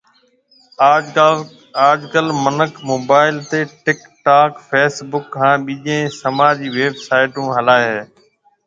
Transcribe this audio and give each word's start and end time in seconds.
آج 1.87 1.99
ڪل 2.13 2.27
منک 2.43 2.71
موبائل 2.89 3.35
تيَ 3.49 3.61
ٽِڪ 3.83 3.99
ٽاڪ، 4.25 4.51
فيس 4.69 4.95
بُڪ 5.11 5.27
ھان 5.41 5.57
ٻيجيَ 5.65 5.99
سماجِي 6.21 6.67
ويب 6.75 6.93
سائيٽون 7.07 7.47
ھلائيَ 7.55 7.87
ھيََََ 7.91 8.03